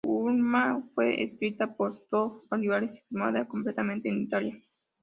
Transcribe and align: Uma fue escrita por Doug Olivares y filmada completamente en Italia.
Uma 0.03 0.81
fue 0.95 1.21
escrita 1.21 1.75
por 1.75 2.07
Doug 2.09 2.41
Olivares 2.49 2.95
y 2.95 3.01
filmada 3.01 3.47
completamente 3.47 4.09
en 4.09 4.21
Italia. 4.23 4.57